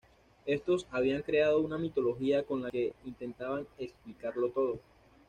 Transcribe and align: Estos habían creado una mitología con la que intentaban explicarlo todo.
Estos 0.47 0.87
habían 0.89 1.21
creado 1.21 1.59
una 1.59 1.77
mitología 1.77 2.41
con 2.41 2.63
la 2.63 2.71
que 2.71 2.93
intentaban 3.05 3.67
explicarlo 3.77 4.49
todo. 4.49 4.79